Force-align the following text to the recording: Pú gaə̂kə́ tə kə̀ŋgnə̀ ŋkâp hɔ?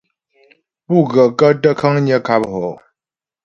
Pú 0.85 0.95
gaə̂kə́ 1.11 1.51
tə 1.61 1.69
kə̀ŋgnə̀ 1.79 2.17
ŋkâp 2.21 2.43
hɔ? 2.53 2.67